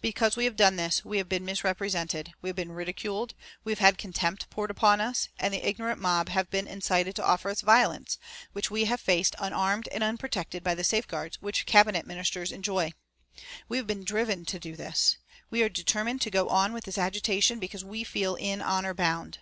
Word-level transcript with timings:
Because 0.00 0.34
we 0.34 0.46
have 0.46 0.56
done 0.56 0.76
this, 0.76 1.04
we 1.04 1.18
have 1.18 1.28
been 1.28 1.44
misrepresented, 1.44 2.32
we 2.40 2.48
have 2.48 2.56
been 2.56 2.72
ridiculed, 2.72 3.34
we 3.64 3.72
have 3.72 3.80
had 3.80 3.98
contempt 3.98 4.48
poured 4.48 4.70
upon 4.70 4.98
us, 4.98 5.28
and 5.38 5.52
the 5.52 5.58
ignorant 5.62 6.00
mob 6.00 6.30
have 6.30 6.48
been 6.48 6.66
incited 6.66 7.14
to 7.16 7.22
offer 7.26 7.50
us 7.50 7.60
violence, 7.60 8.16
which 8.54 8.70
we 8.70 8.86
have 8.86 8.98
faced 8.98 9.36
unarmed 9.38 9.86
and 9.88 10.02
unprotected 10.02 10.64
by 10.64 10.74
the 10.74 10.84
safeguards 10.84 11.42
which 11.42 11.66
Cabinet 11.66 12.06
Ministers 12.06 12.50
enjoy. 12.50 12.94
We 13.68 13.76
have 13.76 13.86
been 13.86 14.04
driven 14.04 14.46
to 14.46 14.58
do 14.58 14.74
this; 14.74 15.18
we 15.50 15.62
are 15.62 15.68
determined 15.68 16.22
to 16.22 16.30
go 16.30 16.48
on 16.48 16.72
with 16.72 16.84
this 16.84 16.96
agitation 16.96 17.58
because 17.58 17.84
we 17.84 18.04
feel 18.04 18.36
in 18.36 18.62
honour 18.62 18.94
bound. 18.94 19.40